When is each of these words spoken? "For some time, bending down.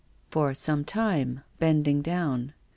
"For 0.31 0.55
some 0.55 0.83
time, 0.83 1.41
bending 1.59 2.01
down. 2.01 2.53